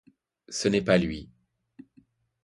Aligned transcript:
Ce 0.49 0.67
n'est 0.67 0.81
pas 0.81 0.97
lui! 0.97 1.29